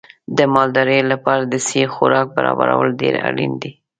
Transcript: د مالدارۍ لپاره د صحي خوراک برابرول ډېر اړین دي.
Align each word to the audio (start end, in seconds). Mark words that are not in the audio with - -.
د 0.37 0.39
مالدارۍ 0.53 1.01
لپاره 1.11 1.43
د 1.45 1.53
صحي 1.67 1.85
خوراک 1.93 2.27
برابرول 2.37 2.89
ډېر 3.01 3.15
اړین 3.29 3.51
دي. 3.61 3.71